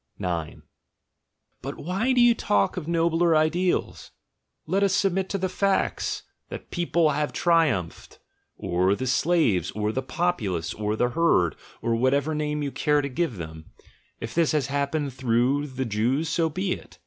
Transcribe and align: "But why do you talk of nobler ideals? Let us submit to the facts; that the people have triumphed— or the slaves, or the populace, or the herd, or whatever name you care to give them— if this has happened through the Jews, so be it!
"But 0.19 1.75
why 1.77 2.11
do 2.11 2.21
you 2.21 2.33
talk 2.33 2.75
of 2.75 2.87
nobler 2.87 3.35
ideals? 3.35 4.09
Let 4.65 4.81
us 4.81 4.95
submit 4.95 5.29
to 5.29 5.37
the 5.37 5.47
facts; 5.47 6.23
that 6.49 6.61
the 6.61 6.65
people 6.75 7.11
have 7.11 7.31
triumphed— 7.31 8.17
or 8.57 8.95
the 8.95 9.05
slaves, 9.05 9.69
or 9.69 9.91
the 9.91 10.01
populace, 10.01 10.73
or 10.73 10.95
the 10.95 11.09
herd, 11.09 11.55
or 11.83 11.95
whatever 11.95 12.33
name 12.33 12.63
you 12.63 12.71
care 12.71 13.03
to 13.03 13.09
give 13.09 13.37
them— 13.37 13.65
if 14.19 14.33
this 14.33 14.53
has 14.53 14.65
happened 14.73 15.13
through 15.13 15.67
the 15.67 15.85
Jews, 15.85 16.29
so 16.29 16.49
be 16.49 16.71
it! 16.71 16.97